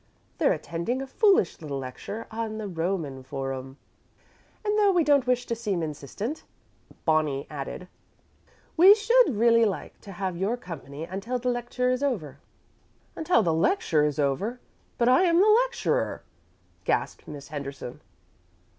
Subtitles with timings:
[0.39, 3.77] They're attending a foolish little lecture on the Roman Forum."
[4.65, 6.43] "And though we don't wish to seem insistent,"
[7.05, 7.87] Bonnie added,
[8.75, 12.39] "we should really like to have your company until the lecture is over."
[13.15, 14.59] "Until the lecture is over!
[14.97, 16.23] But I am the lecturer,"
[16.83, 18.01] gasped Miss Henderson.